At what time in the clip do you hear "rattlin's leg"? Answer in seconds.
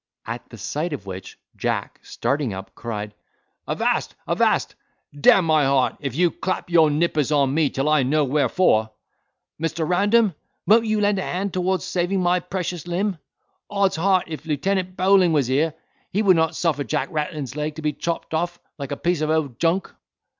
17.11-17.75